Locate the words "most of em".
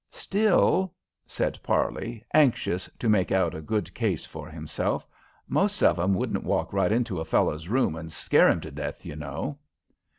5.47-6.15